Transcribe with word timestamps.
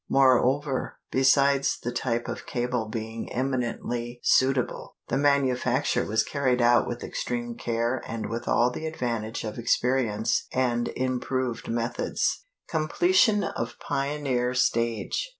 Moreover, 0.09 0.97
besides 1.11 1.77
the 1.79 1.91
type 1.91 2.27
of 2.27 2.47
cable 2.47 2.87
being 2.87 3.31
eminently 3.31 4.19
suitable, 4.23 4.95
the 5.09 5.17
manufacture 5.19 6.05
was 6.07 6.23
carried 6.23 6.59
out 6.59 6.87
with 6.87 7.03
extreme 7.03 7.53
care 7.53 8.01
and 8.07 8.27
with 8.27 8.47
all 8.47 8.71
the 8.71 8.87
advantage 8.87 9.43
of 9.43 9.59
experience 9.59 10.47
and 10.51 10.87
improved 10.95 11.67
methods. 11.69 12.45
_Completion 12.67 13.53
of 13.55 13.77
Pioneer 13.79 14.55
Stage. 14.55 15.29